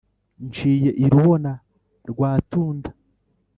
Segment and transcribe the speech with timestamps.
[0.39, 1.51] niciye i rubona
[2.11, 2.89] rwa tunda,